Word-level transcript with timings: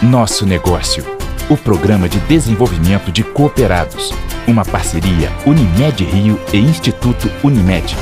Nosso 0.00 0.46
Negócio, 0.46 1.02
o 1.50 1.56
programa 1.56 2.08
de 2.08 2.20
desenvolvimento 2.20 3.10
de 3.10 3.24
cooperados. 3.24 4.12
Uma 4.46 4.64
parceria 4.64 5.28
Unimed 5.44 6.04
Rio 6.04 6.38
e 6.54 6.56
Instituto 6.58 7.26
Unimed. 7.42 7.96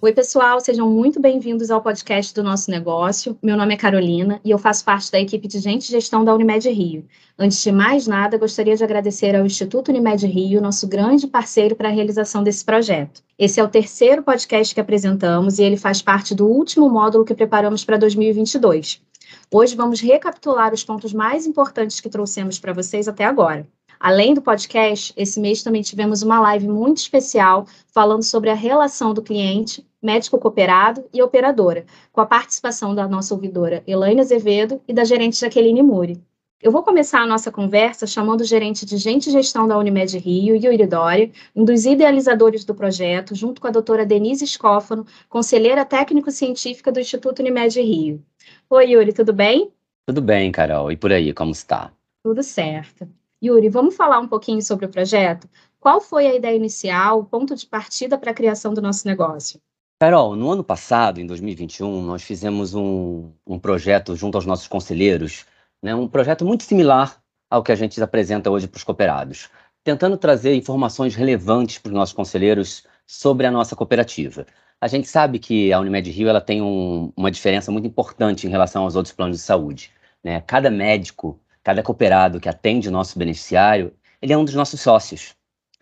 Oi, 0.00 0.12
pessoal, 0.12 0.60
sejam 0.60 0.88
muito 0.88 1.20
bem-vindos 1.20 1.68
ao 1.68 1.82
podcast 1.82 2.32
do 2.32 2.44
Nosso 2.44 2.70
Negócio. 2.70 3.36
Meu 3.42 3.56
nome 3.56 3.74
é 3.74 3.76
Carolina 3.76 4.40
e 4.44 4.52
eu 4.52 4.56
faço 4.56 4.84
parte 4.84 5.10
da 5.10 5.18
equipe 5.18 5.48
de 5.48 5.58
Gente 5.58 5.88
e 5.88 5.90
Gestão 5.90 6.24
da 6.24 6.32
Unimed 6.32 6.70
Rio. 6.70 7.04
Antes 7.36 7.60
de 7.60 7.72
mais 7.72 8.06
nada, 8.06 8.38
gostaria 8.38 8.76
de 8.76 8.84
agradecer 8.84 9.34
ao 9.34 9.44
Instituto 9.44 9.88
Unimed 9.88 10.24
Rio, 10.28 10.62
nosso 10.62 10.86
grande 10.86 11.26
parceiro 11.26 11.74
para 11.74 11.88
a 11.88 11.92
realização 11.92 12.44
desse 12.44 12.64
projeto. 12.64 13.20
Esse 13.36 13.58
é 13.58 13.64
o 13.64 13.68
terceiro 13.68 14.22
podcast 14.22 14.72
que 14.72 14.80
apresentamos 14.80 15.58
e 15.58 15.64
ele 15.64 15.76
faz 15.76 16.00
parte 16.00 16.36
do 16.36 16.46
último 16.46 16.88
módulo 16.88 17.24
que 17.24 17.34
preparamos 17.34 17.84
para 17.84 17.96
2022. 17.96 19.09
Hoje 19.52 19.74
vamos 19.74 20.00
recapitular 20.00 20.72
os 20.72 20.84
pontos 20.84 21.12
mais 21.12 21.44
importantes 21.44 21.98
que 21.98 22.08
trouxemos 22.08 22.56
para 22.60 22.72
vocês 22.72 23.08
até 23.08 23.24
agora. 23.24 23.66
Além 23.98 24.32
do 24.32 24.40
podcast, 24.40 25.12
esse 25.16 25.40
mês 25.40 25.60
também 25.60 25.82
tivemos 25.82 26.22
uma 26.22 26.38
live 26.38 26.68
muito 26.68 26.98
especial 26.98 27.66
falando 27.88 28.22
sobre 28.22 28.48
a 28.48 28.54
relação 28.54 29.12
do 29.12 29.20
cliente, 29.20 29.84
médico 30.00 30.38
cooperado 30.38 31.04
e 31.12 31.20
operadora, 31.20 31.84
com 32.12 32.20
a 32.20 32.26
participação 32.26 32.94
da 32.94 33.08
nossa 33.08 33.34
ouvidora 33.34 33.82
Elaine 33.88 34.20
Azevedo 34.20 34.80
e 34.86 34.92
da 34.92 35.02
gerente 35.02 35.40
Jaqueline 35.40 35.82
Muri. 35.82 36.22
Eu 36.62 36.70
vou 36.70 36.84
começar 36.84 37.20
a 37.20 37.26
nossa 37.26 37.50
conversa 37.50 38.06
chamando 38.06 38.42
o 38.42 38.46
gerente 38.46 38.86
de 38.86 38.98
Gente 38.98 39.30
e 39.30 39.32
Gestão 39.32 39.66
da 39.66 39.76
Unimed 39.76 40.16
Rio, 40.16 40.54
Yuri 40.54 40.86
Dória, 40.86 41.28
um 41.56 41.64
dos 41.64 41.86
idealizadores 41.86 42.64
do 42.64 42.72
projeto, 42.72 43.34
junto 43.34 43.60
com 43.60 43.66
a 43.66 43.72
doutora 43.72 44.06
Denise 44.06 44.46
Scófano, 44.46 45.04
conselheira 45.28 45.84
técnico-científica 45.84 46.92
do 46.92 47.00
Instituto 47.00 47.40
Unimed 47.40 47.80
Rio. 47.80 48.22
Oi, 48.68 48.92
Yuri, 48.92 49.12
tudo 49.12 49.32
bem? 49.32 49.72
Tudo 50.06 50.22
bem, 50.22 50.50
Carol. 50.50 50.90
E 50.90 50.96
por 50.96 51.12
aí, 51.12 51.32
como 51.32 51.52
está? 51.52 51.92
Tudo 52.22 52.42
certo. 52.42 53.08
Yuri, 53.42 53.68
vamos 53.68 53.96
falar 53.96 54.20
um 54.20 54.28
pouquinho 54.28 54.60
sobre 54.62 54.86
o 54.86 54.90
projeto? 54.90 55.48
Qual 55.78 56.00
foi 56.00 56.26
a 56.26 56.34
ideia 56.34 56.54
inicial, 56.54 57.20
o 57.20 57.24
ponto 57.24 57.54
de 57.56 57.66
partida 57.66 58.18
para 58.18 58.30
a 58.30 58.34
criação 58.34 58.74
do 58.74 58.82
nosso 58.82 59.06
negócio? 59.06 59.60
Carol, 59.98 60.34
no 60.34 60.50
ano 60.50 60.64
passado, 60.64 61.20
em 61.20 61.26
2021, 61.26 62.02
nós 62.02 62.22
fizemos 62.22 62.74
um, 62.74 63.32
um 63.46 63.58
projeto 63.58 64.16
junto 64.16 64.36
aos 64.36 64.46
nossos 64.46 64.66
conselheiros, 64.66 65.44
né, 65.82 65.94
um 65.94 66.08
projeto 66.08 66.44
muito 66.44 66.64
similar 66.64 67.22
ao 67.50 67.62
que 67.62 67.72
a 67.72 67.74
gente 67.74 68.02
apresenta 68.02 68.50
hoje 68.50 68.66
para 68.66 68.78
os 68.78 68.84
cooperados, 68.84 69.50
tentando 69.82 70.16
trazer 70.16 70.54
informações 70.54 71.14
relevantes 71.14 71.78
para 71.78 71.90
os 71.90 71.94
nossos 71.94 72.14
conselheiros 72.14 72.86
sobre 73.06 73.46
a 73.46 73.50
nossa 73.50 73.74
cooperativa. 73.74 74.46
A 74.80 74.88
gente 74.88 75.06
sabe 75.08 75.38
que 75.38 75.72
a 75.72 75.78
Unimed 75.78 76.10
Rio 76.10 76.28
ela 76.28 76.40
tem 76.40 76.62
um, 76.62 77.12
uma 77.14 77.30
diferença 77.30 77.70
muito 77.70 77.86
importante 77.86 78.46
em 78.46 78.50
relação 78.50 78.84
aos 78.84 78.96
outros 78.96 79.14
planos 79.14 79.36
de 79.36 79.42
saúde. 79.42 79.90
Né? 80.24 80.40
Cada 80.40 80.70
médico, 80.70 81.38
cada 81.62 81.82
cooperado 81.82 82.40
que 82.40 82.48
atende 82.48 82.88
o 82.88 82.92
nosso 82.92 83.18
beneficiário, 83.18 83.92
ele 84.22 84.32
é 84.32 84.38
um 84.38 84.44
dos 84.44 84.54
nossos 84.54 84.80
sócios. 84.80 85.34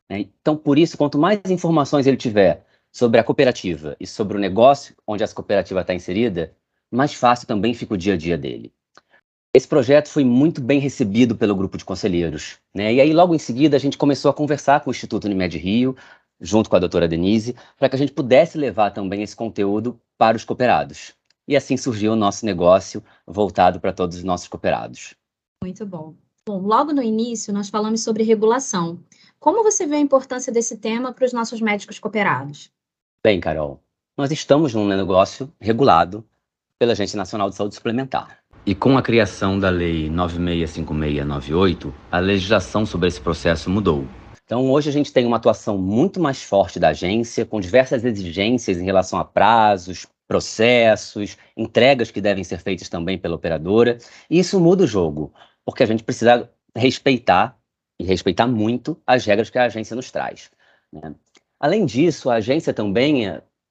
Né? 0.09 0.27
Então, 0.41 0.57
por 0.57 0.79
isso, 0.79 0.99
quanto 0.99 1.17
mais 1.17 1.41
informações 1.49 2.07
ele 2.07 2.17
tiver 2.17 2.65
sobre 2.91 3.21
a 3.21 3.25
cooperativa 3.25 3.97
e 4.01 4.07
sobre 4.07 4.37
o 4.37 4.41
negócio 4.41 4.97
onde 5.07 5.23
essa 5.23 5.35
cooperativa 5.35 5.81
está 5.81 5.95
inserida, 5.95 6.53
mais 6.91 7.15
fácil 7.15 7.47
também 7.47 7.75
fica 7.75 7.95
o 7.95 7.99
dia 7.99 8.15
a 8.15 8.17
dia 8.17 8.37
dele. 8.37 8.73
Esse 9.55 9.67
projeto 9.67 10.09
foi 10.09 10.25
muito 10.25 10.61
bem 10.61 10.79
recebido 10.79 11.37
pelo 11.37 11.55
grupo 11.55 11.79
de 11.79 11.85
conselheiros. 11.85 12.59
Né? 12.75 12.95
E 12.95 13.01
aí, 13.01 13.13
logo 13.13 13.35
em 13.35 13.39
seguida, 13.39 13.77
a 13.77 13.81
gente 13.81 13.97
começou 13.97 14.31
a 14.31 14.35
conversar 14.35 14.81
com 14.81 14.91
o 14.91 14.93
Instituto 14.93 15.25
Unimed 15.25 15.57
Rio, 15.57 15.97
junto 16.41 16.71
com 16.71 16.77
a 16.77 16.79
doutora 16.79 17.09
Denise, 17.09 17.55
para 17.79 17.89
que 17.89 17.97
a 17.97 17.99
gente 17.99 18.13
pudesse 18.13 18.57
levar 18.59 18.91
também 18.91 19.23
esse 19.23 19.35
conteúdo 19.35 20.01
para 20.17 20.37
os 20.37 20.45
cooperados. 20.45 21.15
E 21.47 21.57
assim 21.57 21.77
surgiu 21.77 22.13
o 22.13 22.17
nosso 22.17 22.45
negócio 22.45 23.03
voltado 23.27 23.81
para 23.81 23.93
todos 23.93 24.19
os 24.19 24.25
nossos 24.25 24.49
cooperados. 24.49 25.15
Muito 25.63 25.87
bom. 25.87 26.15
Bom, 26.47 26.61
logo 26.61 26.93
no 26.93 27.03
início 27.03 27.53
nós 27.53 27.69
falamos 27.69 28.03
sobre 28.03 28.23
regulação. 28.23 28.99
Como 29.39 29.63
você 29.63 29.87
vê 29.87 29.97
a 29.97 30.01
importância 30.01 30.53
desse 30.53 30.77
tema 30.77 31.13
para 31.13 31.25
os 31.25 31.33
nossos 31.33 31.61
médicos 31.61 31.99
cooperados? 31.99 32.71
Bem, 33.23 33.41
Carol, 33.41 33.81
nós 34.17 34.31
estamos 34.31 34.75
num 34.75 34.87
negócio 34.87 35.53
regulado 35.61 36.25
pela 36.79 36.93
Agência 36.93 37.17
Nacional 37.17 37.51
de 37.51 37.57
Saúde 37.57 37.75
Suplementar. 37.75 38.39
E 38.65 38.75
com 38.75 38.99
a 38.99 39.03
criação 39.03 39.59
da 39.59 39.71
Lei 39.71 40.11
965698, 40.11 41.95
a 42.11 42.19
legislação 42.19 42.85
sobre 42.85 43.09
esse 43.09 43.21
processo 43.21 43.71
mudou. 43.71 44.07
Então, 44.49 44.71
hoje 44.71 44.89
a 44.89 44.93
gente 44.93 45.13
tem 45.13 45.27
uma 45.27 45.37
atuação 45.37 45.77
muito 45.77 46.19
mais 46.19 46.43
forte 46.43 46.81
da 46.81 46.89
agência, 46.89 47.45
com 47.45 47.61
diversas 47.61 48.03
exigências 48.03 48.79
em 48.79 48.85
relação 48.87 49.19
a 49.19 49.25
prazos, 49.25 50.07
processos, 50.27 51.37
entregas 51.55 52.11
que 52.11 52.19
devem 52.19 52.43
ser 52.43 52.59
feitas 52.59 52.89
também 52.89 53.19
pela 53.19 53.35
operadora. 53.35 53.99
E 54.31 54.39
isso 54.39 54.59
muda 54.59 54.85
o 54.85 54.87
jogo, 54.87 55.35
porque 55.67 55.83
a 55.83 55.87
gente 55.87 56.03
precisa 56.03 56.51
respeitar, 56.75 57.59
e 58.01 58.05
respeitar 58.05 58.47
muito, 58.47 58.99
as 59.07 59.27
regras 59.27 59.51
que 59.51 59.59
a 59.59 59.65
agência 59.65 59.95
nos 59.95 60.11
traz. 60.11 60.51
Né? 60.91 61.15
Além 61.61 61.85
disso, 61.85 62.31
a 62.31 62.37
agência 62.37 62.73
também 62.73 63.27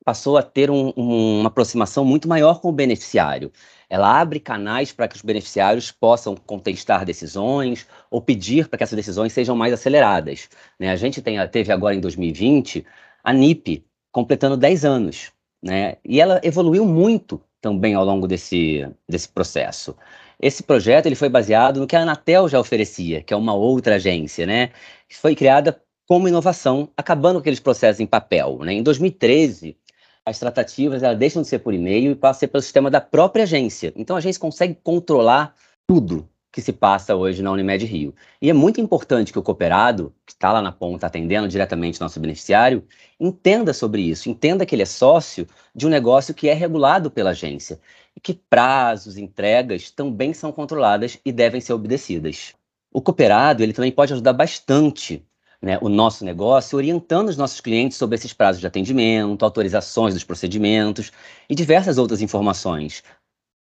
passou 0.08 0.38
a 0.38 0.42
ter 0.42 0.72
um, 0.72 0.94
um, 0.96 1.42
uma 1.42 1.50
aproximação 1.50 2.06
muito 2.06 2.30
maior 2.30 2.62
com 2.62 2.70
o 2.70 2.72
beneficiário. 2.72 3.52
Ela 3.90 4.22
abre 4.22 4.40
canais 4.40 4.94
para 4.94 5.06
que 5.06 5.18
os 5.18 5.22
beneficiários 5.22 5.92
possam 5.92 6.34
contestar 6.34 7.04
decisões 7.04 7.86
ou 8.10 8.22
pedir 8.22 8.70
para 8.70 8.78
que 8.78 8.86
essas 8.86 8.96
decisões 8.96 9.34
sejam 9.34 9.54
mais 9.54 9.74
aceleradas. 9.74 10.48
Né? 10.80 10.92
A 10.92 10.96
gente 10.96 11.22
tem, 11.22 11.46
teve 11.50 11.74
agora 11.74 11.94
em 11.94 12.00
2020 12.00 12.86
a 13.22 13.34
NIP 13.34 13.84
completando 14.10 14.56
10 14.56 14.86
anos. 14.86 15.34
Né? 15.62 15.98
E 16.06 16.22
ela 16.22 16.40
evoluiu 16.42 16.86
muito 16.86 17.42
também 17.60 17.94
ao 17.94 18.06
longo 18.06 18.30
desse, 18.30 18.90
desse 19.10 19.28
processo. 19.28 19.94
Esse 20.42 20.64
projeto 20.64 21.08
ele 21.08 21.16
foi 21.16 21.28
baseado 21.28 21.82
no 21.82 21.88
que 21.88 21.98
a 21.98 22.04
Anatel 22.04 22.48
já 22.48 22.58
oferecia, 22.58 23.22
que 23.22 23.34
é 23.34 23.38
uma 23.38 23.54
outra 23.54 23.96
agência, 23.96 24.46
né? 24.46 24.70
Que 25.10 25.18
foi 25.18 25.36
criada 25.36 25.82
como 26.08 26.30
inovação, 26.30 26.90
acabando 26.96 27.40
aqueles 27.40 27.60
processos 27.60 28.00
em 28.00 28.06
papel. 28.06 28.60
Né? 28.60 28.74
Em 28.74 28.84
2013, 28.84 29.76
as 30.28 30.38
tratativas 30.38 31.04
elas 31.04 31.18
deixam 31.18 31.42
de 31.42 31.48
ser 31.48 31.60
por 31.60 31.74
e-mail 31.74 32.12
e 32.12 32.16
passam 32.16 32.38
a 32.38 32.40
ser 32.42 32.48
pelo 32.50 32.62
sistema 32.62 32.92
da 32.92 33.00
própria 33.00 33.44
agência. 33.44 33.94
Então 33.96 34.14
a 34.14 34.20
agência 34.20 34.42
consegue 34.42 34.78
controlar 34.84 35.56
tudo 35.88 36.28
que 36.52 36.62
se 36.62 36.74
passa 36.74 37.16
hoje 37.16 37.42
na 37.42 37.50
Unimed 37.50 37.86
Rio. 37.86 38.14
E 38.42 38.50
é 38.50 38.54
muito 38.54 38.82
importante 38.82 39.32
que 39.32 39.40
o 39.40 39.44
cooperado, 39.44 40.14
que 40.26 40.34
está 40.34 40.52
lá 40.52 40.62
na 40.62 40.72
ponta 40.74 41.08
atendendo 41.08 41.48
diretamente 41.48 42.02
nosso 42.02 42.20
beneficiário, 42.20 42.86
entenda 43.18 43.74
sobre 43.74 44.02
isso, 44.02 44.30
entenda 44.30 44.66
que 44.66 44.76
ele 44.76 44.82
é 44.82 44.86
sócio 44.86 45.48
de 45.74 45.88
um 45.88 45.90
negócio 45.90 46.34
que 46.34 46.50
é 46.50 46.54
regulado 46.54 47.10
pela 47.10 47.30
agência 47.30 47.80
e 48.14 48.20
que 48.20 48.34
prazos, 48.34 49.18
entregas 49.18 49.92
também 49.92 50.34
são 50.34 50.52
controladas 50.52 51.18
e 51.24 51.32
devem 51.32 51.62
ser 51.62 51.72
obedecidas. 51.72 52.54
O 52.92 53.02
cooperado 53.02 53.64
ele 53.64 53.72
também 53.72 53.94
pode 53.94 54.12
ajudar 54.12 54.34
bastante 54.34 55.26
né, 55.62 55.78
o 55.82 55.90
nosso 55.90 56.24
negócio, 56.24 56.78
orientando 56.78 57.30
os 57.30 57.38
nossos 57.38 57.60
clientes 57.60 57.98
sobre 57.98 58.16
esses 58.16 58.34
prazos 58.34 58.62
de 58.62 58.68
atendimento, 58.68 59.44
autorizações 59.44 60.14
dos 60.14 60.24
procedimentos 60.24 61.12
e 61.50 61.56
diversas 61.56 61.98
outras 61.98 62.22
informações, 62.22 63.04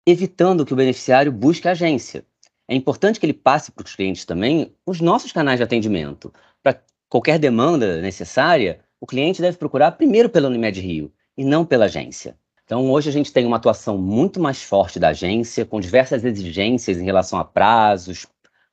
evitando 0.06 0.65
que 0.65 0.73
o 0.73 0.77
beneficiário 0.77 1.33
busque 1.33 1.69
a 1.69 1.73
agência. 1.73 2.25
É 2.69 2.75
importante 2.75 3.19
que 3.19 3.27
ele 3.27 3.33
passe 3.33 3.73
para 3.73 3.84
os 3.84 3.97
clientes 3.97 4.25
também 4.25 4.73
os 4.87 5.01
nossos 5.01 5.33
canais 5.33 5.59
de 5.59 5.65
atendimento. 5.65 6.33
Para 6.62 6.81
qualquer 7.09 7.39
demanda 7.39 8.01
necessária, 8.01 8.81
o 9.01 9.07
cliente 9.07 9.43
deve 9.43 9.57
procurar 9.57 9.93
primeiro 9.93 10.31
pela 10.31 10.49
Unimed 10.49 10.81
Rio 10.81 11.12
e 11.37 11.45
não 11.45 11.65
pela 11.65 11.87
agência. 11.87 12.37
Então, 12.65 12.89
hoje 12.89 13.09
a 13.09 13.12
gente 13.12 13.33
tem 13.33 13.45
uma 13.45 13.57
atuação 13.57 13.99
muito 13.99 14.39
mais 14.39 14.62
forte 14.62 15.01
da 15.01 15.09
agência, 15.09 15.67
com 15.67 15.81
diversas 15.81 16.25
exigências 16.25 16.99
em 16.99 17.05
relação 17.05 17.37
a 17.37 17.45
prazos, 17.45 18.28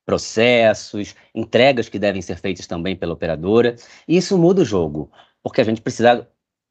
processos, 0.07 1.13
entregas 1.35 1.89
que 1.89 1.99
devem 1.99 2.21
ser 2.21 2.37
feitas 2.37 2.65
também 2.65 2.95
pela 2.95 3.13
operadora. 3.13 3.75
E 4.07 4.15
isso 4.15 4.37
muda 4.37 4.61
o 4.61 4.65
jogo, 4.65 5.11
porque 5.43 5.59
a 5.59 5.65
gente 5.65 5.81
precisa 5.81 6.25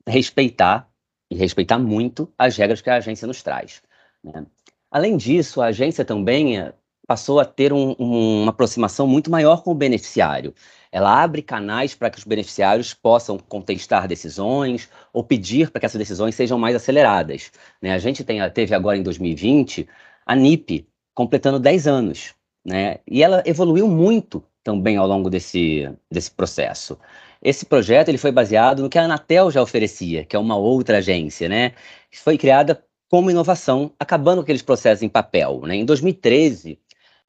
respeitar, 0.08 0.88
e 1.30 1.36
respeitar 1.36 1.78
muito, 1.78 2.32
as 2.38 2.56
regras 2.56 2.80
que 2.80 2.88
a 2.88 2.96
agência 2.96 3.26
nos 3.26 3.42
traz. 3.42 3.82
Né? 4.24 4.46
Além 4.90 5.18
disso, 5.18 5.60
a 5.60 5.66
agência 5.66 6.02
também 6.02 6.58
eh, 6.58 6.72
passou 7.06 7.38
a 7.38 7.44
ter 7.44 7.74
um, 7.74 7.94
um, 7.98 8.42
uma 8.42 8.50
aproximação 8.50 9.06
muito 9.06 9.30
maior 9.30 9.62
com 9.62 9.72
o 9.72 9.74
beneficiário. 9.74 10.54
Ela 10.90 11.22
abre 11.22 11.42
canais 11.42 11.94
para 11.94 12.08
que 12.08 12.18
os 12.18 12.24
beneficiários 12.24 12.94
possam 12.94 13.38
contestar 13.38 14.08
decisões 14.08 14.88
ou 15.12 15.22
pedir 15.22 15.70
para 15.70 15.80
que 15.80 15.86
essas 15.86 15.98
decisões 15.98 16.34
sejam 16.34 16.58
mais 16.58 16.74
aceleradas. 16.74 17.52
Né? 17.82 17.92
A 17.92 17.98
gente 17.98 18.24
tem, 18.24 18.38
teve 18.50 18.74
agora 18.74 18.96
em 18.96 19.02
2020 19.02 19.86
a 20.24 20.34
NIP 20.34 20.88
completando 21.14 21.60
10 21.60 21.86
anos. 21.86 22.34
Né? 22.66 22.98
E 23.06 23.22
ela 23.22 23.42
evoluiu 23.46 23.86
muito 23.86 24.42
também 24.64 24.96
ao 24.96 25.06
longo 25.06 25.30
desse, 25.30 25.88
desse 26.10 26.30
processo. 26.30 26.98
Esse 27.40 27.64
projeto 27.64 28.08
ele 28.08 28.18
foi 28.18 28.32
baseado 28.32 28.82
no 28.82 28.90
que 28.90 28.98
a 28.98 29.04
Anatel 29.04 29.50
já 29.52 29.62
oferecia, 29.62 30.24
que 30.24 30.34
é 30.34 30.38
uma 30.38 30.56
outra 30.56 30.98
agência, 30.98 31.48
né? 31.48 31.70
que 32.10 32.18
foi 32.18 32.36
criada 32.36 32.82
como 33.08 33.30
inovação, 33.30 33.92
acabando 34.00 34.38
com 34.38 34.42
aqueles 34.42 34.62
processos 34.62 35.04
em 35.04 35.08
papel. 35.08 35.60
Né? 35.60 35.76
Em 35.76 35.84
2013, 35.84 36.76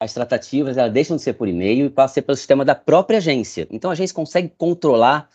as 0.00 0.12
tratativas 0.12 0.76
elas 0.76 0.92
deixam 0.92 1.16
de 1.16 1.22
ser 1.22 1.34
por 1.34 1.46
e-mail 1.46 1.86
e 1.86 1.90
passam 1.90 2.12
a 2.12 2.14
ser 2.14 2.22
pelo 2.22 2.36
sistema 2.36 2.64
da 2.64 2.74
própria 2.74 3.18
agência. 3.18 3.68
Então 3.70 3.90
a 3.90 3.92
agência 3.92 4.14
consegue 4.14 4.52
controlar 4.58 5.28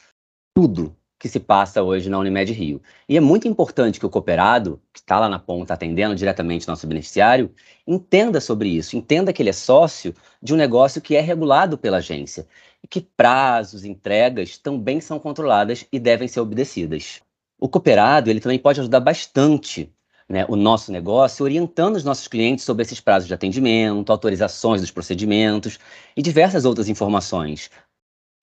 tudo 0.53 0.93
que 1.23 1.29
se 1.29 1.39
passa 1.39 1.81
hoje 1.81 2.09
na 2.09 2.19
Unimed 2.19 2.51
Rio. 2.51 2.81
E 3.07 3.15
é 3.15 3.21
muito 3.21 3.47
importante 3.47 3.97
que 3.97 4.05
o 4.05 4.09
cooperado, 4.09 4.81
que 4.91 4.99
está 4.99 5.17
lá 5.17 5.29
na 5.29 5.39
ponta 5.39 5.73
atendendo 5.73 6.13
diretamente 6.13 6.67
nosso 6.67 6.85
beneficiário, 6.85 7.49
entenda 7.87 8.41
sobre 8.41 8.67
isso, 8.67 8.97
entenda 8.97 9.31
que 9.31 9.41
ele 9.41 9.49
é 9.49 9.53
sócio 9.53 10.13
de 10.41 10.53
um 10.53 10.57
negócio 10.57 11.01
que 11.01 11.15
é 11.15 11.21
regulado 11.21 11.77
pela 11.77 11.99
agência 11.99 12.45
e 12.83 12.89
que 12.89 12.99
prazos, 12.99 13.85
entregas 13.85 14.57
também 14.57 14.99
são 14.99 15.17
controladas 15.17 15.85
e 15.93 15.97
devem 15.97 16.27
ser 16.27 16.41
obedecidas. 16.41 17.21
O 17.57 17.69
cooperado 17.69 18.29
ele 18.29 18.41
também 18.41 18.59
pode 18.59 18.81
ajudar 18.81 18.99
bastante 18.99 19.89
né, 20.27 20.45
o 20.49 20.57
nosso 20.57 20.91
negócio, 20.91 21.45
orientando 21.45 21.95
os 21.95 22.03
nossos 22.03 22.27
clientes 22.27 22.65
sobre 22.65 22.83
esses 22.83 22.99
prazos 22.99 23.29
de 23.29 23.33
atendimento, 23.33 24.11
autorizações 24.11 24.81
dos 24.81 24.91
procedimentos 24.91 25.79
e 26.17 26.21
diversas 26.21 26.65
outras 26.65 26.89
informações, 26.89 27.69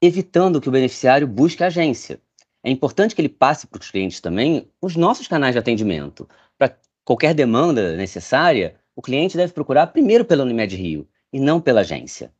evitando 0.01 0.63
que 0.63 0.69
o 0.71 0.73
beneficiário 0.73 1.27
busque 1.29 1.63
a 1.63 1.67
agência. 1.67 2.19
É 2.63 2.71
importante 2.71 3.15
que 3.15 3.21
ele 3.21 3.29
passe 3.29 3.67
para 3.67 3.81
os 3.81 3.91
clientes 3.91 4.21
também 4.21 4.69
os 4.83 4.97
nossos 4.97 5.27
canais 5.27 5.55
de 5.55 5.59
atendimento. 5.59 6.29
Para 6.59 6.77
qualquer 7.05 7.35
demanda 7.35 7.97
necessária, 7.97 8.77
o 8.95 9.01
cliente 9.01 9.37
deve 9.37 9.53
procurar 9.53 9.87
primeiro 9.89 10.25
pela 10.25 10.45
Unimed 10.45 10.77
Rio 10.77 11.09
e 11.33 11.41
não 11.41 11.61
pela 11.61 11.81
agência. 11.81 12.33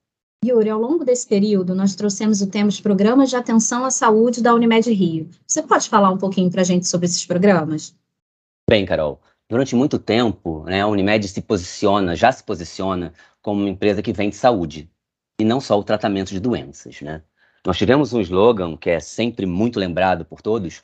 Yuri, 0.45 0.71
ao 0.71 0.81
longo 0.81 1.05
desse 1.05 1.27
período, 1.27 1.75
nós 1.75 1.95
trouxemos 1.95 2.41
o 2.41 2.51
tema 2.51 2.69
dos 2.69 2.81
programas 2.81 3.29
de 3.29 3.37
atenção 3.37 3.85
à 3.85 3.91
saúde 3.91 4.43
da 4.43 4.55
Unimed 4.55 4.91
Rio. 4.91 5.29
Você 5.47 5.63
pode 5.63 5.89
falar 5.89 6.11
um 6.11 6.19
pouquinho 6.19 6.51
para 6.51 6.63
a 6.63 6.65
gente 6.65 6.87
sobre 6.87 7.07
esses 7.07 7.27
programas? 7.27 7.95
Bem, 8.69 8.87
Carol, 8.87 9.21
durante 9.51 9.75
muito 9.75 9.99
tempo, 9.99 10.65
né, 10.65 10.81
a 10.81 10.87
Unimed 10.87 11.29
se 11.29 11.43
posiciona, 11.43 12.17
já 12.17 12.33
se 12.33 12.43
posiciona 12.43 13.13
como 13.43 13.61
uma 13.61 13.69
empresa 13.69 14.03
que 14.03 14.13
vende 14.13 14.37
saúde, 14.37 14.91
e 15.41 15.45
não 15.45 15.61
só 15.61 15.79
o 15.79 15.85
tratamento 15.85 16.31
de 16.31 16.41
doenças, 16.41 17.01
né? 17.01 17.23
Nós 17.67 17.77
tivemos 17.77 18.13
um 18.13 18.21
slogan 18.21 18.77
que 18.77 18.89
é 18.89 19.01
sempre 19.01 19.45
muito 19.45 19.79
lembrado 19.79 20.25
por 20.25 20.41
todos, 20.41 20.83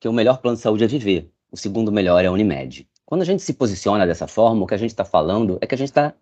que 0.00 0.08
o 0.08 0.12
melhor 0.12 0.38
plano 0.38 0.56
de 0.56 0.62
saúde 0.62 0.84
é 0.84 0.86
viver, 0.86 1.30
o 1.50 1.56
segundo 1.56 1.92
melhor 1.92 2.24
é 2.24 2.26
a 2.26 2.32
Unimed. 2.32 2.88
Quando 3.06 3.22
a 3.22 3.24
gente 3.24 3.42
se 3.42 3.54
posiciona 3.54 4.06
dessa 4.06 4.26
forma, 4.26 4.62
o 4.62 4.66
que 4.66 4.74
a 4.74 4.78
gente 4.78 4.90
está 4.90 5.04
falando 5.04 5.58
é 5.60 5.66
que 5.66 5.74
a 5.74 5.78
gente 5.78 5.88
está 5.88 6.12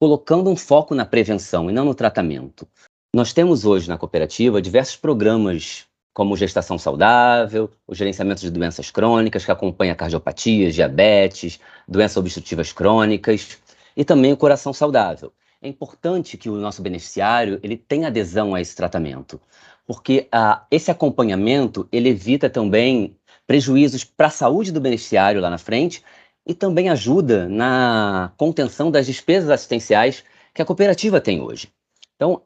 colocando 0.00 0.50
um 0.50 0.56
foco 0.56 0.94
na 0.94 1.04
prevenção 1.04 1.70
e 1.70 1.72
não 1.72 1.84
no 1.84 1.94
tratamento. 1.94 2.66
Nós 3.14 3.32
temos 3.32 3.64
hoje 3.64 3.88
na 3.88 3.98
cooperativa 3.98 4.60
diversos 4.60 4.96
programas 4.96 5.86
como 6.12 6.36
gestação 6.36 6.78
saudável, 6.78 7.70
o 7.86 7.94
gerenciamento 7.94 8.40
de 8.40 8.50
doenças 8.50 8.90
crônicas, 8.90 9.44
que 9.44 9.50
acompanha 9.50 9.94
cardiopatias, 9.94 10.74
diabetes, 10.74 11.58
doenças 11.88 12.16
obstrutivas 12.16 12.72
crônicas, 12.72 13.58
e 13.96 14.04
também 14.04 14.32
o 14.32 14.36
coração 14.36 14.72
saudável. 14.72 15.32
É 15.64 15.68
importante 15.68 16.36
que 16.36 16.50
o 16.50 16.56
nosso 16.56 16.82
beneficiário 16.82 17.58
ele 17.62 17.78
tenha 17.78 18.08
adesão 18.08 18.54
a 18.54 18.60
esse 18.60 18.76
tratamento, 18.76 19.40
porque 19.86 20.28
ah, 20.30 20.66
esse 20.70 20.90
acompanhamento 20.90 21.88
ele 21.90 22.10
evita 22.10 22.50
também 22.50 23.16
prejuízos 23.46 24.04
para 24.04 24.26
a 24.26 24.30
saúde 24.30 24.70
do 24.70 24.78
beneficiário 24.78 25.40
lá 25.40 25.48
na 25.48 25.56
frente 25.56 26.04
e 26.46 26.52
também 26.52 26.90
ajuda 26.90 27.48
na 27.48 28.30
contenção 28.36 28.90
das 28.90 29.06
despesas 29.06 29.48
assistenciais 29.48 30.22
que 30.52 30.60
a 30.60 30.66
cooperativa 30.66 31.18
tem 31.18 31.40
hoje. 31.40 31.72
Então, 32.14 32.42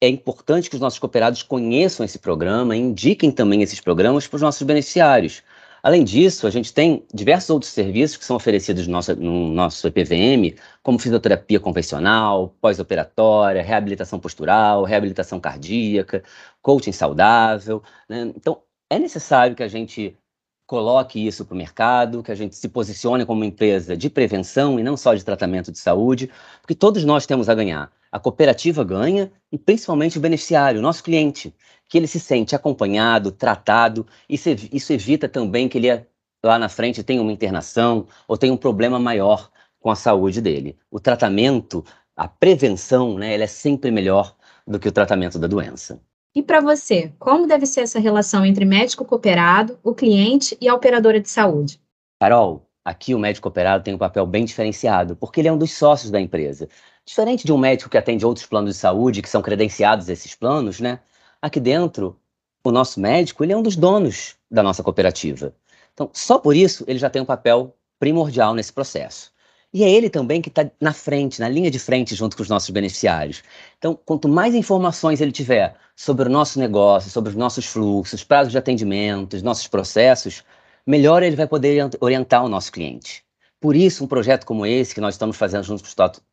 é 0.00 0.08
importante 0.08 0.68
que 0.68 0.74
os 0.74 0.82
nossos 0.82 0.98
cooperados 0.98 1.44
conheçam 1.44 2.04
esse 2.04 2.18
programa 2.18 2.74
indiquem 2.74 3.30
também 3.30 3.62
esses 3.62 3.80
programas 3.80 4.26
para 4.26 4.36
os 4.36 4.42
nossos 4.42 4.62
beneficiários. 4.62 5.40
Além 5.86 6.02
disso, 6.02 6.48
a 6.48 6.50
gente 6.50 6.74
tem 6.74 7.06
diversos 7.14 7.48
outros 7.48 7.70
serviços 7.70 8.16
que 8.16 8.24
são 8.24 8.34
oferecidos 8.34 8.88
no 8.88 8.92
nosso, 8.92 9.14
no 9.14 9.52
nosso 9.52 9.86
EPVM, 9.86 10.58
como 10.82 10.98
fisioterapia 10.98 11.60
convencional, 11.60 12.56
pós-operatória, 12.60 13.62
reabilitação 13.62 14.18
postural, 14.18 14.82
reabilitação 14.82 15.38
cardíaca, 15.38 16.24
coaching 16.60 16.90
saudável. 16.90 17.84
Né? 18.08 18.32
Então, 18.34 18.62
é 18.90 18.98
necessário 18.98 19.54
que 19.54 19.62
a 19.62 19.68
gente 19.68 20.18
coloque 20.66 21.24
isso 21.24 21.44
para 21.44 21.54
o 21.54 21.56
mercado, 21.56 22.20
que 22.20 22.32
a 22.32 22.34
gente 22.34 22.56
se 22.56 22.68
posicione 22.68 23.24
como 23.24 23.44
empresa 23.44 23.96
de 23.96 24.10
prevenção 24.10 24.80
e 24.80 24.82
não 24.82 24.96
só 24.96 25.14
de 25.14 25.24
tratamento 25.24 25.70
de 25.70 25.78
saúde, 25.78 26.28
porque 26.60 26.74
todos 26.74 27.04
nós 27.04 27.26
temos 27.26 27.48
a 27.48 27.54
ganhar. 27.54 27.92
A 28.16 28.18
cooperativa 28.18 28.82
ganha 28.82 29.30
e 29.52 29.58
principalmente 29.58 30.16
o 30.16 30.20
beneficiário, 30.22 30.80
o 30.80 30.82
nosso 30.82 31.04
cliente, 31.04 31.54
que 31.86 31.98
ele 31.98 32.06
se 32.06 32.18
sente 32.18 32.56
acompanhado, 32.56 33.30
tratado, 33.30 34.06
e 34.26 34.40
isso 34.72 34.90
evita 34.90 35.28
também 35.28 35.68
que 35.68 35.76
ele 35.76 36.02
lá 36.42 36.58
na 36.58 36.70
frente 36.70 37.02
tenha 37.02 37.20
uma 37.20 37.30
internação 37.30 38.06
ou 38.26 38.38
tenha 38.38 38.54
um 38.54 38.56
problema 38.56 38.98
maior 38.98 39.50
com 39.78 39.90
a 39.90 39.94
saúde 39.94 40.40
dele. 40.40 40.78
O 40.90 40.98
tratamento, 40.98 41.84
a 42.16 42.26
prevenção, 42.26 43.18
né, 43.18 43.34
ela 43.34 43.44
é 43.44 43.46
sempre 43.46 43.90
melhor 43.90 44.34
do 44.66 44.80
que 44.80 44.88
o 44.88 44.92
tratamento 44.92 45.38
da 45.38 45.46
doença. 45.46 46.00
E 46.34 46.42
para 46.42 46.62
você, 46.62 47.12
como 47.18 47.46
deve 47.46 47.66
ser 47.66 47.82
essa 47.82 47.98
relação 47.98 48.46
entre 48.46 48.64
médico 48.64 49.04
cooperado, 49.04 49.78
o 49.84 49.94
cliente 49.94 50.56
e 50.58 50.66
a 50.70 50.74
operadora 50.74 51.20
de 51.20 51.28
saúde? 51.28 51.78
Carol, 52.18 52.66
aqui 52.82 53.14
o 53.14 53.18
médico 53.18 53.42
cooperado 53.42 53.84
tem 53.84 53.92
um 53.92 53.98
papel 53.98 54.24
bem 54.24 54.46
diferenciado, 54.46 55.16
porque 55.16 55.42
ele 55.42 55.48
é 55.48 55.52
um 55.52 55.58
dos 55.58 55.72
sócios 55.72 56.10
da 56.10 56.18
empresa. 56.18 56.66
Diferente 57.06 57.46
de 57.46 57.52
um 57.52 57.58
médico 57.58 57.88
que 57.88 57.96
atende 57.96 58.26
outros 58.26 58.46
planos 58.46 58.74
de 58.74 58.80
saúde, 58.80 59.22
que 59.22 59.28
são 59.28 59.40
credenciados 59.40 60.08
esses 60.08 60.34
planos, 60.34 60.80
né? 60.80 60.98
Aqui 61.40 61.60
dentro, 61.60 62.18
o 62.64 62.72
nosso 62.72 62.98
médico, 62.98 63.44
ele 63.44 63.52
é 63.52 63.56
um 63.56 63.62
dos 63.62 63.76
donos 63.76 64.34
da 64.50 64.60
nossa 64.60 64.82
cooperativa. 64.82 65.54
Então, 65.94 66.10
só 66.12 66.36
por 66.36 66.56
isso, 66.56 66.84
ele 66.88 66.98
já 66.98 67.08
tem 67.08 67.22
um 67.22 67.26
papel 67.26 67.76
primordial 68.00 68.54
nesse 68.54 68.72
processo. 68.72 69.32
E 69.72 69.84
é 69.84 69.90
ele 69.90 70.10
também 70.10 70.42
que 70.42 70.48
está 70.48 70.68
na 70.80 70.92
frente, 70.92 71.38
na 71.38 71.48
linha 71.48 71.70
de 71.70 71.78
frente, 71.78 72.14
junto 72.14 72.36
com 72.36 72.42
os 72.42 72.48
nossos 72.48 72.70
beneficiários. 72.70 73.42
Então, 73.78 73.94
quanto 74.04 74.28
mais 74.28 74.54
informações 74.54 75.20
ele 75.20 75.32
tiver 75.32 75.76
sobre 75.94 76.28
o 76.28 76.30
nosso 76.30 76.58
negócio, 76.58 77.10
sobre 77.10 77.30
os 77.30 77.36
nossos 77.36 77.66
fluxos, 77.66 78.24
prazos 78.24 78.50
de 78.50 78.58
atendimento, 78.58 79.34
os 79.34 79.42
nossos 79.42 79.68
processos, 79.68 80.42
melhor 80.86 81.22
ele 81.22 81.36
vai 81.36 81.46
poder 81.46 81.88
orientar 82.00 82.44
o 82.44 82.48
nosso 82.48 82.72
cliente. 82.72 83.25
Por 83.60 83.74
isso, 83.74 84.04
um 84.04 84.06
projeto 84.06 84.44
como 84.44 84.66
esse, 84.66 84.94
que 84.94 85.00
nós 85.00 85.14
estamos 85.14 85.36
fazendo 85.36 85.64
junto 85.64 85.82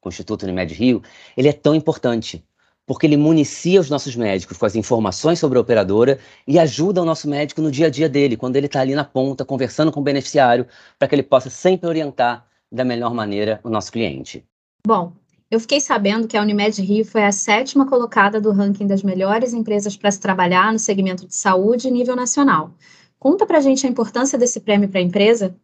com 0.01 0.09
o 0.09 0.11
Instituto 0.11 0.43
Unimed 0.43 0.73
Rio, 0.73 1.01
ele 1.37 1.47
é 1.47 1.53
tão 1.53 1.73
importante, 1.73 2.45
porque 2.85 3.05
ele 3.05 3.15
municia 3.15 3.79
os 3.79 3.89
nossos 3.89 4.15
médicos 4.15 4.57
com 4.57 4.65
as 4.65 4.75
informações 4.75 5.39
sobre 5.39 5.57
a 5.57 5.61
operadora 5.61 6.19
e 6.45 6.59
ajuda 6.59 7.01
o 7.01 7.05
nosso 7.05 7.29
médico 7.29 7.61
no 7.61 7.71
dia 7.71 7.87
a 7.87 7.89
dia 7.89 8.09
dele, 8.09 8.35
quando 8.35 8.57
ele 8.57 8.65
está 8.65 8.81
ali 8.81 8.93
na 8.93 9.05
ponta, 9.05 9.45
conversando 9.45 9.91
com 9.91 10.01
o 10.01 10.03
beneficiário, 10.03 10.67
para 10.99 11.07
que 11.07 11.15
ele 11.15 11.23
possa 11.23 11.49
sempre 11.49 11.87
orientar 11.87 12.45
da 12.71 12.83
melhor 12.83 13.13
maneira 13.13 13.61
o 13.63 13.69
nosso 13.69 13.91
cliente. 13.91 14.43
Bom, 14.85 15.13
eu 15.49 15.59
fiquei 15.59 15.79
sabendo 15.79 16.27
que 16.27 16.35
a 16.35 16.41
Unimed 16.41 16.81
Rio 16.81 17.05
foi 17.05 17.23
a 17.23 17.31
sétima 17.31 17.85
colocada 17.87 18.41
do 18.41 18.51
ranking 18.51 18.87
das 18.87 19.03
melhores 19.03 19.53
empresas 19.53 19.95
para 19.95 20.11
se 20.11 20.19
trabalhar 20.19 20.73
no 20.73 20.79
segmento 20.79 21.27
de 21.27 21.35
saúde 21.35 21.91
nível 21.91 22.15
nacional. 22.15 22.71
Conta 23.19 23.45
para 23.45 23.59
a 23.59 23.61
gente 23.61 23.85
a 23.85 23.89
importância 23.89 24.37
desse 24.37 24.59
prêmio 24.59 24.89
para 24.89 24.99
a 24.99 25.03
empresa. 25.03 25.55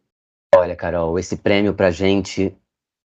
Olha, 0.55 0.75
Carol, 0.75 1.17
esse 1.19 1.37
prêmio 1.37 1.73
para 1.73 1.87
a 1.87 1.91
gente 1.91 2.55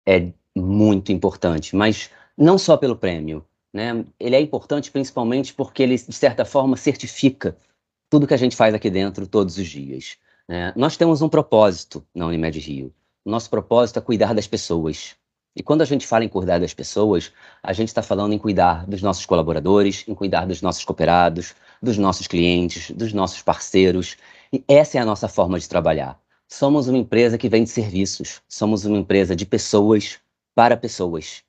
é 0.07 0.31
muito 0.55 1.11
importante, 1.11 1.75
mas 1.75 2.09
não 2.37 2.57
só 2.57 2.77
pelo 2.77 2.95
prêmio. 2.95 3.45
Né? 3.73 4.05
Ele 4.19 4.35
é 4.35 4.39
importante 4.39 4.89
principalmente 4.89 5.53
porque 5.53 5.83
ele, 5.83 5.97
de 5.97 6.13
certa 6.13 6.45
forma, 6.45 6.77
certifica 6.77 7.57
tudo 8.09 8.27
que 8.27 8.33
a 8.33 8.37
gente 8.37 8.55
faz 8.55 8.73
aqui 8.73 8.89
dentro 8.89 9.27
todos 9.27 9.57
os 9.57 9.67
dias. 9.67 10.17
Né? 10.47 10.71
Nós 10.75 10.95
temos 10.95 11.21
um 11.21 11.27
propósito 11.29 12.05
na 12.13 12.25
Unimed 12.25 12.57
Rio 12.59 12.93
nosso 13.25 13.49
propósito 13.49 13.97
é 13.97 14.01
cuidar 14.01 14.33
das 14.35 14.45
pessoas. 14.45 15.15
E 15.55 15.63
quando 15.63 15.81
a 15.81 15.85
gente 15.85 16.05
fala 16.05 16.23
em 16.23 16.29
cuidar 16.29 16.59
das 16.59 16.73
pessoas, 16.73 17.31
a 17.63 17.73
gente 17.73 17.87
está 17.87 18.03
falando 18.03 18.33
em 18.33 18.37
cuidar 18.37 18.85
dos 18.85 19.01
nossos 19.01 19.25
colaboradores, 19.25 20.03
em 20.07 20.13
cuidar 20.13 20.45
dos 20.45 20.61
nossos 20.61 20.83
cooperados, 20.85 21.55
dos 21.81 21.97
nossos 21.97 22.27
clientes, 22.27 22.91
dos 22.91 23.13
nossos 23.13 23.41
parceiros. 23.41 24.15
E 24.53 24.63
essa 24.67 24.97
é 24.97 25.01
a 25.01 25.05
nossa 25.05 25.27
forma 25.27 25.57
de 25.57 25.67
trabalhar. 25.67 26.19
Somos 26.47 26.87
uma 26.87 26.97
empresa 26.97 27.37
que 27.37 27.49
vende 27.49 27.69
serviços, 27.69 28.41
somos 28.47 28.85
uma 28.85 28.97
empresa 28.97 29.35
de 29.35 29.45
pessoas 29.45 30.19
para 30.53 30.77
pessoas. 30.77 31.43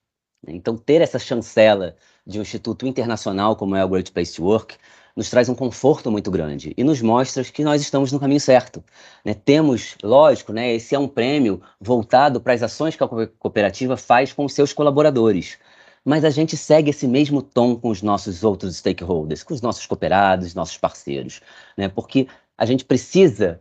Então, 0.47 0.76
ter 0.76 1.00
essa 1.00 1.19
chancela 1.19 1.97
de 2.26 2.38
um 2.38 2.43
instituto 2.43 2.87
internacional 2.87 3.57
como 3.57 3.76
é 3.76 3.85
o 3.85 3.88
Great 3.88 4.11
Place 4.12 4.35
to 4.35 4.45
Work 4.45 4.76
nos 5.17 5.31
traz 5.31 5.49
um 5.49 5.55
conforto 5.55 6.11
muito 6.11 6.31
grande 6.31 6.75
e 6.76 6.85
nos 6.85 7.00
mostra 7.00 7.43
que 7.45 7.65
nós 7.65 7.81
estamos 7.81 8.12
no 8.12 8.21
caminho 8.21 8.41
certo. 8.41 8.85
Né? 9.25 9.33
Temos, 9.33 9.97
lógico, 10.03 10.53
né, 10.53 10.75
esse 10.75 10.95
é 10.95 10.99
um 10.99 11.09
prêmio 11.09 11.62
voltado 11.81 12.41
para 12.41 12.53
as 12.53 12.62
ações 12.62 12.95
que 12.95 13.03
a 13.03 13.09
cooperativa 13.09 13.97
faz 13.97 14.33
com 14.33 14.45
os 14.45 14.53
seus 14.53 14.75
colaboradores. 14.75 15.59
Mas 16.05 16.25
a 16.25 16.31
gente 16.31 16.57
segue 16.57 16.91
esse 16.91 17.09
mesmo 17.09 17.41
tom 17.41 17.75
com 17.76 17.88
os 17.88 18.03
nossos 18.03 18.45
outros 18.45 18.76
stakeholders, 18.76 19.43
com 19.43 19.55
os 19.55 19.62
nossos 19.62 19.87
cooperados, 19.87 20.55
nossos 20.55 20.76
parceiros, 20.76 21.41
né? 21.76 21.88
porque 21.88 22.29
a 22.57 22.67
gente 22.67 22.85
precisa 22.85 23.59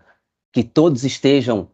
que 0.55 0.63
todos 0.63 1.03
estejam 1.03 1.69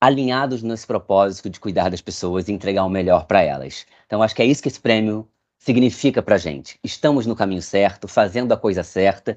alinhados 0.00 0.62
nesse 0.62 0.86
propósito 0.86 1.50
de 1.50 1.58
cuidar 1.58 1.88
das 1.88 2.00
pessoas 2.00 2.46
e 2.46 2.52
entregar 2.52 2.84
o 2.84 2.88
melhor 2.88 3.26
para 3.26 3.42
elas. 3.42 3.86
Então, 4.06 4.22
acho 4.22 4.36
que 4.36 4.40
é 4.40 4.44
isso 4.44 4.62
que 4.62 4.68
esse 4.68 4.78
prêmio 4.78 5.28
significa 5.58 6.22
para 6.22 6.36
a 6.36 6.38
gente. 6.38 6.78
Estamos 6.84 7.26
no 7.26 7.34
caminho 7.34 7.60
certo, 7.60 8.06
fazendo 8.06 8.52
a 8.52 8.56
coisa 8.56 8.84
certa, 8.84 9.36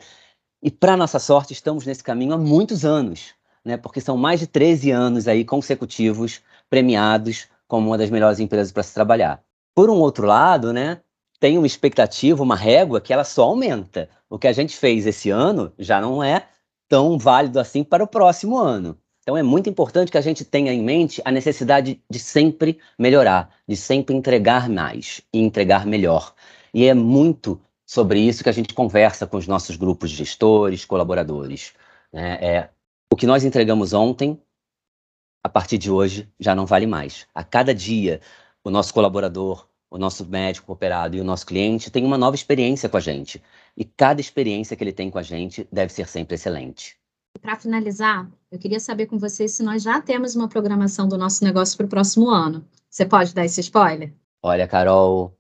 e 0.61 0.69
para 0.69 0.95
nossa 0.95 1.17
sorte, 1.17 1.53
estamos 1.53 1.87
nesse 1.87 2.03
caminho 2.03 2.35
há 2.35 2.37
muitos 2.37 2.85
anos, 2.85 3.33
né? 3.65 3.77
porque 3.77 3.99
são 3.99 4.15
mais 4.15 4.41
de 4.41 4.45
13 4.45 4.91
anos 4.91 5.27
aí 5.27 5.43
consecutivos 5.43 6.43
premiados 6.69 7.47
como 7.67 7.87
uma 7.87 7.97
das 7.97 8.11
melhores 8.11 8.39
empresas 8.39 8.71
para 8.71 8.83
se 8.83 8.93
trabalhar. 8.93 9.41
Por 9.73 9.89
um 9.89 9.95
outro 9.95 10.27
lado, 10.27 10.71
né, 10.71 11.01
tem 11.39 11.57
uma 11.57 11.65
expectativa, 11.65 12.43
uma 12.43 12.55
régua 12.55 13.01
que 13.01 13.11
ela 13.11 13.23
só 13.23 13.45
aumenta. 13.45 14.07
O 14.29 14.37
que 14.37 14.47
a 14.47 14.53
gente 14.53 14.77
fez 14.77 15.07
esse 15.07 15.31
ano 15.31 15.73
já 15.79 15.99
não 15.99 16.23
é 16.23 16.47
tão 16.87 17.17
válido 17.17 17.59
assim 17.59 17.83
para 17.83 18.03
o 18.03 18.07
próximo 18.07 18.57
ano. 18.57 18.97
Então 19.21 19.35
é 19.35 19.43
muito 19.43 19.69
importante 19.69 20.09
que 20.09 20.17
a 20.17 20.21
gente 20.21 20.45
tenha 20.45 20.71
em 20.71 20.81
mente 20.81 21.21
a 21.25 21.31
necessidade 21.31 22.01
de 22.09 22.17
sempre 22.17 22.79
melhorar, 22.97 23.53
de 23.67 23.75
sempre 23.75 24.15
entregar 24.15 24.69
mais 24.69 25.21
e 25.33 25.39
entregar 25.39 25.85
melhor. 25.85 26.33
E 26.73 26.85
é 26.85 26.93
muito 26.93 27.59
sobre 27.85 28.19
isso 28.19 28.41
que 28.41 28.49
a 28.49 28.53
gente 28.53 28.73
conversa 28.73 29.27
com 29.27 29.37
os 29.37 29.45
nossos 29.45 29.75
grupos 29.75 30.11
de 30.11 30.17
gestores, 30.17 30.85
colaboradores. 30.85 31.73
Né? 32.11 32.37
É, 32.41 32.69
o 33.11 33.15
que 33.15 33.27
nós 33.27 33.43
entregamos 33.43 33.93
ontem, 33.93 34.41
a 35.43 35.49
partir 35.49 35.77
de 35.77 35.91
hoje, 35.91 36.29
já 36.39 36.55
não 36.55 36.65
vale 36.65 36.85
mais. 36.85 37.27
A 37.33 37.43
cada 37.43 37.73
dia, 37.73 38.21
o 38.63 38.69
nosso 38.69 38.93
colaborador, 38.93 39.67
o 39.89 39.97
nosso 39.97 40.25
médico 40.25 40.67
cooperado 40.67 41.15
e 41.15 41.21
o 41.21 41.23
nosso 41.23 41.45
cliente 41.45 41.89
tem 41.89 42.05
uma 42.05 42.17
nova 42.17 42.35
experiência 42.35 42.89
com 42.89 42.97
a 42.97 43.01
gente. 43.01 43.41
E 43.75 43.85
cada 43.85 44.19
experiência 44.19 44.75
que 44.75 44.83
ele 44.83 44.93
tem 44.93 45.09
com 45.09 45.17
a 45.17 45.23
gente 45.23 45.67
deve 45.71 45.93
ser 45.93 46.07
sempre 46.07 46.35
excelente. 46.35 46.97
Para 47.41 47.55
finalizar, 47.55 48.29
eu 48.51 48.57
queria 48.57 48.79
saber 48.79 49.05
com 49.05 49.17
vocês 49.17 49.51
se 49.51 49.63
nós 49.63 49.83
já 49.83 50.01
temos 50.01 50.35
uma 50.35 50.49
programação 50.49 51.07
do 51.07 51.17
nosso 51.17 51.43
negócio 51.43 51.77
para 51.77 51.85
o 51.85 51.89
próximo 51.89 52.29
ano. 52.29 52.65
Você 52.89 53.05
pode 53.05 53.33
dar 53.33 53.45
esse 53.45 53.61
spoiler? 53.61 54.13
Olha, 54.41 54.67
Carol, 54.67 55.37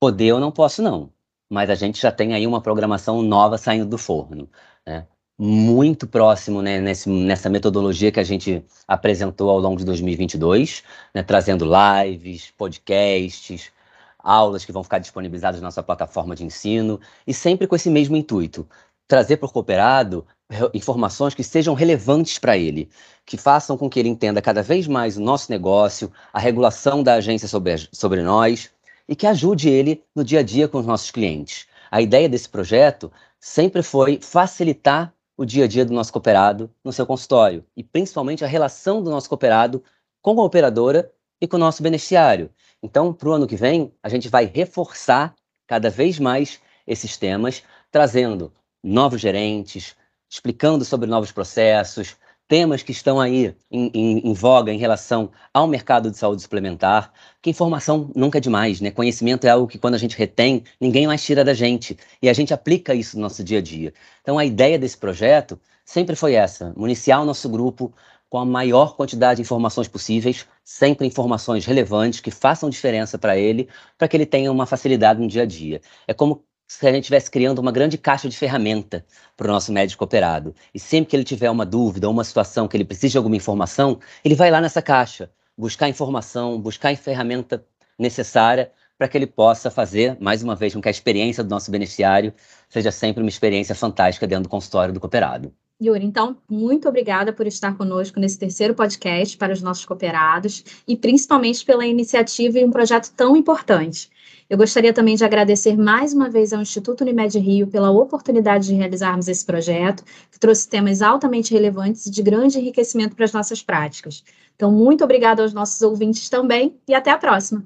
poder 0.00 0.26
eu 0.26 0.40
não 0.40 0.50
posso 0.50 0.82
não, 0.82 1.12
mas 1.48 1.70
a 1.70 1.74
gente 1.74 2.00
já 2.00 2.10
tem 2.10 2.34
aí 2.34 2.46
uma 2.46 2.60
programação 2.60 3.22
nova 3.22 3.56
saindo 3.58 3.86
do 3.86 3.98
forno, 3.98 4.48
né? 4.86 5.06
Muito 5.42 6.06
próximo 6.06 6.60
né, 6.60 6.82
nesse, 6.82 7.08
nessa 7.08 7.48
metodologia 7.48 8.12
que 8.12 8.20
a 8.20 8.24
gente 8.24 8.62
apresentou 8.86 9.48
ao 9.48 9.58
longo 9.58 9.78
de 9.78 9.86
2022, 9.86 10.82
né, 11.14 11.22
trazendo 11.22 11.64
lives, 11.64 12.52
podcasts, 12.58 13.72
aulas 14.18 14.66
que 14.66 14.72
vão 14.72 14.82
ficar 14.82 14.98
disponibilizadas 14.98 15.58
na 15.58 15.68
nossa 15.68 15.82
plataforma 15.82 16.36
de 16.36 16.44
ensino, 16.44 17.00
e 17.26 17.32
sempre 17.32 17.66
com 17.66 17.74
esse 17.74 17.88
mesmo 17.88 18.18
intuito, 18.18 18.68
trazer 19.08 19.38
para 19.38 19.46
o 19.46 19.50
cooperado 19.50 20.26
informações 20.74 21.32
que 21.32 21.42
sejam 21.42 21.72
relevantes 21.72 22.38
para 22.38 22.58
ele, 22.58 22.90
que 23.24 23.38
façam 23.38 23.78
com 23.78 23.88
que 23.88 23.98
ele 23.98 24.10
entenda 24.10 24.42
cada 24.42 24.62
vez 24.62 24.86
mais 24.86 25.16
o 25.16 25.22
nosso 25.22 25.50
negócio, 25.50 26.12
a 26.34 26.38
regulação 26.38 27.02
da 27.02 27.14
agência 27.14 27.48
sobre, 27.48 27.88
sobre 27.92 28.22
nós 28.22 28.70
e 29.08 29.16
que 29.16 29.26
ajude 29.26 29.70
ele 29.70 30.04
no 30.14 30.22
dia 30.22 30.40
a 30.40 30.42
dia 30.42 30.68
com 30.68 30.76
os 30.76 30.84
nossos 30.84 31.10
clientes. 31.10 31.66
A 31.90 32.02
ideia 32.02 32.28
desse 32.28 32.48
projeto 32.50 33.10
sempre 33.40 33.82
foi 33.82 34.20
facilitar 34.20 35.14
o 35.40 35.46
dia 35.46 35.64
a 35.64 35.66
dia 35.66 35.86
do 35.86 35.94
nosso 35.94 36.12
cooperado 36.12 36.70
no 36.84 36.92
seu 36.92 37.06
consultório 37.06 37.64
e 37.74 37.82
principalmente 37.82 38.44
a 38.44 38.46
relação 38.46 39.02
do 39.02 39.08
nosso 39.08 39.26
cooperado 39.26 39.82
com 40.20 40.38
a 40.38 40.44
operadora 40.44 41.10
e 41.40 41.48
com 41.48 41.56
o 41.56 41.58
nosso 41.58 41.82
beneficiário. 41.82 42.50
Então, 42.82 43.10
para 43.10 43.26
o 43.26 43.32
ano 43.32 43.46
que 43.46 43.56
vem, 43.56 43.90
a 44.02 44.08
gente 44.10 44.28
vai 44.28 44.44
reforçar 44.44 45.34
cada 45.66 45.88
vez 45.88 46.18
mais 46.18 46.60
esses 46.86 47.16
temas, 47.16 47.62
trazendo 47.90 48.52
novos 48.84 49.18
gerentes, 49.18 49.96
explicando 50.28 50.84
sobre 50.84 51.08
novos 51.08 51.32
processos, 51.32 52.18
temas 52.50 52.82
que 52.82 52.90
estão 52.90 53.20
aí 53.20 53.54
em, 53.70 53.92
em, 53.94 54.18
em, 54.28 54.34
voga 54.34 54.72
em 54.72 54.76
relação 54.76 55.30
ao 55.54 55.68
mercado 55.68 56.10
de 56.10 56.18
saúde 56.18 56.42
suplementar, 56.42 57.12
que 57.40 57.48
informação 57.48 58.10
nunca 58.12 58.38
é 58.38 58.40
demais, 58.40 58.80
né? 58.80 58.90
Conhecimento 58.90 59.46
é 59.46 59.50
algo 59.50 59.68
que 59.68 59.78
quando 59.78 59.94
a 59.94 59.98
gente 59.98 60.18
retém, 60.18 60.64
ninguém 60.80 61.06
mais 61.06 61.22
tira 61.22 61.44
da 61.44 61.54
gente, 61.54 61.96
e 62.20 62.28
a 62.28 62.32
gente 62.32 62.52
aplica 62.52 62.92
isso 62.92 63.14
no 63.16 63.22
nosso 63.22 63.44
dia 63.44 63.58
a 63.58 63.62
dia. 63.62 63.94
Então 64.20 64.36
a 64.36 64.44
ideia 64.44 64.76
desse 64.80 64.96
projeto 64.98 65.60
sempre 65.84 66.16
foi 66.16 66.34
essa, 66.34 66.74
municiar 66.76 67.22
o 67.22 67.24
nosso 67.24 67.48
grupo 67.48 67.94
com 68.28 68.38
a 68.38 68.44
maior 68.44 68.96
quantidade 68.96 69.36
de 69.36 69.42
informações 69.42 69.86
possíveis, 69.86 70.44
sempre 70.64 71.06
informações 71.06 71.64
relevantes 71.64 72.18
que 72.18 72.32
façam 72.32 72.68
diferença 72.68 73.16
para 73.16 73.36
ele, 73.36 73.68
para 73.96 74.08
que 74.08 74.16
ele 74.16 74.26
tenha 74.26 74.50
uma 74.50 74.66
facilidade 74.66 75.20
no 75.20 75.28
dia 75.28 75.42
a 75.42 75.46
dia. 75.46 75.80
É 76.04 76.12
como 76.12 76.44
se 76.70 76.86
a 76.86 76.92
gente 76.92 77.02
estivesse 77.02 77.28
criando 77.28 77.58
uma 77.58 77.72
grande 77.72 77.98
caixa 77.98 78.28
de 78.28 78.38
ferramenta 78.38 79.04
para 79.36 79.48
o 79.48 79.52
nosso 79.52 79.72
médico 79.72 80.04
operado. 80.04 80.54
E 80.72 80.78
sempre 80.78 81.10
que 81.10 81.16
ele 81.16 81.24
tiver 81.24 81.50
uma 81.50 81.66
dúvida 81.66 82.06
ou 82.06 82.14
uma 82.14 82.22
situação 82.22 82.68
que 82.68 82.76
ele 82.76 82.84
precise 82.84 83.10
de 83.10 83.18
alguma 83.18 83.34
informação, 83.34 83.98
ele 84.24 84.36
vai 84.36 84.52
lá 84.52 84.60
nessa 84.60 84.80
caixa, 84.80 85.32
buscar 85.58 85.88
informação, 85.88 86.60
buscar 86.60 86.92
a 86.92 86.96
ferramenta 86.96 87.66
necessária 87.98 88.70
para 88.96 89.08
que 89.08 89.18
ele 89.18 89.26
possa 89.26 89.68
fazer, 89.68 90.16
mais 90.20 90.44
uma 90.44 90.54
vez, 90.54 90.72
com 90.72 90.80
que 90.80 90.86
a 90.86 90.92
experiência 90.92 91.42
do 91.42 91.50
nosso 91.50 91.72
beneficiário 91.72 92.32
seja 92.68 92.92
sempre 92.92 93.20
uma 93.20 93.30
experiência 93.30 93.74
fantástica 93.74 94.24
dentro 94.24 94.44
do 94.44 94.48
consultório 94.48 94.94
do 94.94 95.00
cooperado. 95.00 95.52
Yuri, 95.82 96.04
então, 96.04 96.36
muito 96.48 96.88
obrigada 96.88 97.32
por 97.32 97.48
estar 97.48 97.76
conosco 97.76 98.20
nesse 98.20 98.38
terceiro 98.38 98.74
podcast 98.74 99.36
para 99.36 99.52
os 99.52 99.60
nossos 99.60 99.84
cooperados 99.84 100.62
e 100.86 100.94
principalmente 100.94 101.64
pela 101.64 101.84
iniciativa 101.84 102.60
e 102.60 102.64
um 102.64 102.70
projeto 102.70 103.10
tão 103.16 103.34
importante. 103.34 104.08
Eu 104.50 104.58
gostaria 104.58 104.92
também 104.92 105.14
de 105.14 105.24
agradecer 105.24 105.76
mais 105.78 106.12
uma 106.12 106.28
vez 106.28 106.52
ao 106.52 106.60
Instituto 106.60 107.02
Unimed 107.02 107.38
Rio 107.38 107.68
pela 107.68 107.92
oportunidade 107.92 108.66
de 108.66 108.74
realizarmos 108.74 109.28
esse 109.28 109.46
projeto, 109.46 110.02
que 110.28 110.40
trouxe 110.40 110.68
temas 110.68 111.00
altamente 111.00 111.54
relevantes 111.54 112.06
e 112.06 112.10
de 112.10 112.20
grande 112.20 112.58
enriquecimento 112.58 113.14
para 113.14 113.26
as 113.26 113.32
nossas 113.32 113.62
práticas. 113.62 114.24
Então, 114.56 114.72
muito 114.72 115.04
obrigada 115.04 115.40
aos 115.40 115.54
nossos 115.54 115.80
ouvintes 115.82 116.28
também 116.28 116.74
e 116.88 116.92
até 116.92 117.12
a 117.12 117.16
próxima. 117.16 117.64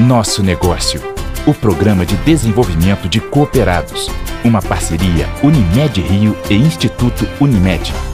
Nosso 0.00 0.42
Negócio, 0.42 1.00
o 1.46 1.54
programa 1.54 2.04
de 2.04 2.16
desenvolvimento 2.24 3.08
de 3.08 3.20
cooperados. 3.20 4.08
Uma 4.44 4.60
parceria 4.60 5.28
Unimed 5.44 6.00
Rio 6.00 6.36
e 6.50 6.54
Instituto 6.54 7.24
Unimed. 7.40 8.13